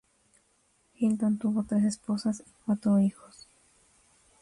Hilton 0.95 1.37
tuvo 1.37 1.63
tres 1.63 1.83
esposas 1.83 2.41
y 2.43 2.51
cuatro 2.65 2.99
hijos. 2.99 3.45